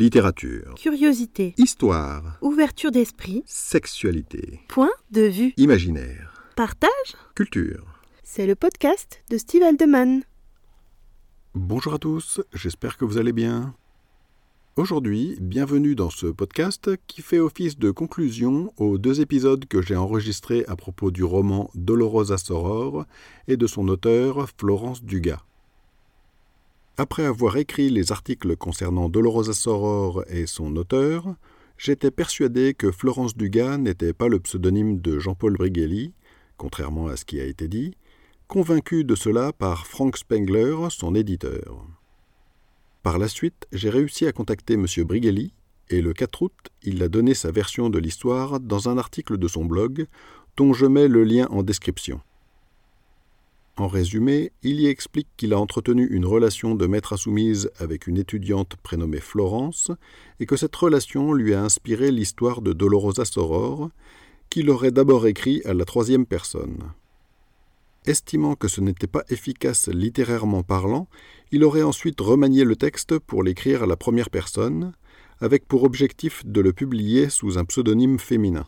[0.00, 0.74] Littérature.
[0.76, 1.54] Curiosité.
[1.58, 2.38] Histoire.
[2.40, 3.42] Ouverture d'esprit.
[3.46, 4.60] Sexualité.
[4.68, 5.54] Point de vue.
[5.56, 6.40] Imaginaire.
[6.54, 7.16] Partage.
[7.34, 7.84] Culture.
[8.22, 10.22] C'est le podcast de Steve Aldeman.
[11.56, 13.74] Bonjour à tous, j'espère que vous allez bien.
[14.76, 19.96] Aujourd'hui, bienvenue dans ce podcast qui fait office de conclusion aux deux épisodes que j'ai
[19.96, 23.04] enregistrés à propos du roman Dolorosa Soror
[23.48, 25.42] et de son auteur Florence Dugas.
[27.00, 31.36] Après avoir écrit les articles concernant Dolorosa Soror et son auteur,
[31.76, 36.12] j'étais persuadé que Florence Dugas n'était pas le pseudonyme de Jean-Paul Brighelli,
[36.56, 37.94] contrairement à ce qui a été dit,
[38.48, 41.86] convaincu de cela par Frank Spengler, son éditeur.
[43.04, 44.86] Par la suite, j'ai réussi à contacter M.
[45.04, 45.52] Brighelli,
[45.90, 46.52] et le 4 août,
[46.82, 50.06] il a donné sa version de l'histoire dans un article de son blog,
[50.56, 52.20] dont je mets le lien en description.
[53.78, 58.08] En résumé, il y explique qu'il a entretenu une relation de maître à soumise avec
[58.08, 59.92] une étudiante prénommée Florence,
[60.40, 63.90] et que cette relation lui a inspiré l'histoire de Dolorosa Soror,
[64.50, 66.90] qu'il aurait d'abord écrit à la troisième personne.
[68.04, 71.06] Estimant que ce n'était pas efficace littérairement parlant,
[71.52, 74.92] il aurait ensuite remanié le texte pour l'écrire à la première personne,
[75.40, 78.66] avec pour objectif de le publier sous un pseudonyme féminin.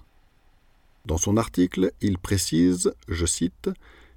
[1.05, 3.70] Dans son article, il précise, je cite,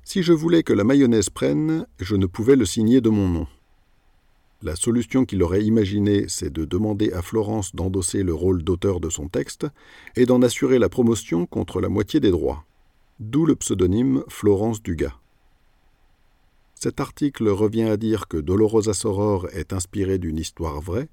[0.03, 3.47] si je voulais que la mayonnaise prenne, je ne pouvais le signer de mon nom.
[4.61, 9.09] La solution qu'il aurait imaginée, c'est de demander à Florence d'endosser le rôle d'auteur de
[9.09, 9.67] son texte
[10.15, 12.65] et d'en assurer la promotion contre la moitié des droits.
[13.19, 15.19] D'où le pseudonyme Florence Dugas.
[16.75, 21.09] Cet article revient à dire que Dolorosa Soror est inspiré d'une histoire vraie,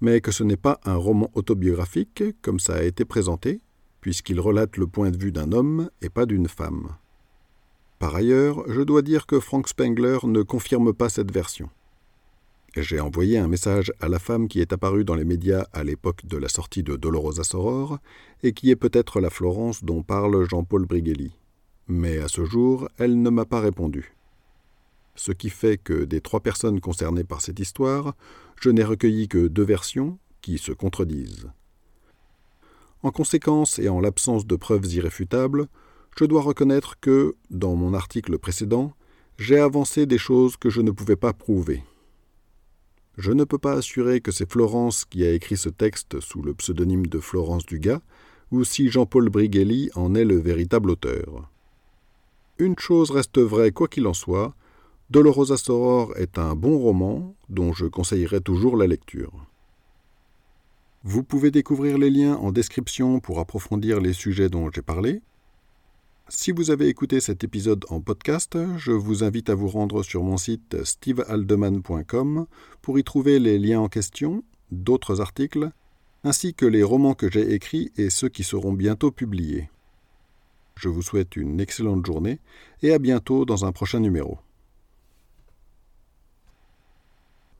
[0.00, 3.60] mais que ce n'est pas un roman autobiographique comme ça a été présenté,
[4.00, 6.96] puisqu'il relate le point de vue d'un homme et pas d'une femme.
[7.98, 11.70] Par ailleurs, je dois dire que Frank Spengler ne confirme pas cette version.
[12.76, 16.26] J'ai envoyé un message à la femme qui est apparue dans les médias à l'époque
[16.26, 17.98] de la sortie de Dolorosa Soror
[18.42, 21.32] et qui est peut-être la Florence dont parle Jean-Paul Brighelli.
[21.88, 24.14] Mais à ce jour, elle ne m'a pas répondu.
[25.14, 28.14] Ce qui fait que des trois personnes concernées par cette histoire,
[28.60, 31.50] je n'ai recueilli que deux versions qui se contredisent.
[33.02, 35.68] En conséquence et en l'absence de preuves irréfutables,
[36.18, 38.94] je dois reconnaître que, dans mon article précédent,
[39.38, 41.82] j'ai avancé des choses que je ne pouvais pas prouver.
[43.18, 46.54] Je ne peux pas assurer que c'est Florence qui a écrit ce texte sous le
[46.54, 48.00] pseudonyme de Florence Dugas,
[48.50, 51.50] ou si Jean-Paul Brighelli en est le véritable auteur.
[52.58, 54.54] Une chose reste vraie quoi qu'il en soit,
[55.10, 59.32] Dolorosa Soror est un bon roman dont je conseillerais toujours la lecture.
[61.04, 65.20] Vous pouvez découvrir les liens en description pour approfondir les sujets dont j'ai parlé,
[66.28, 70.24] si vous avez écouté cet épisode en podcast, je vous invite à vous rendre sur
[70.24, 72.46] mon site stevealdeman.com
[72.82, 74.42] pour y trouver les liens en question,
[74.72, 75.70] d'autres articles,
[76.24, 79.70] ainsi que les romans que j'ai écrits et ceux qui seront bientôt publiés.
[80.74, 82.40] Je vous souhaite une excellente journée
[82.82, 84.38] et à bientôt dans un prochain numéro.